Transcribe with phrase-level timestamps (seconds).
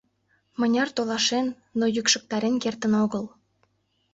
[0.59, 1.47] Мыняр толашен,
[1.79, 3.25] но йӱкшыктарен кертын огыл.